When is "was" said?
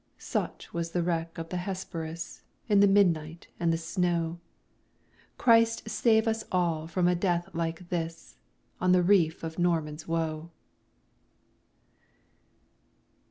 0.73-0.93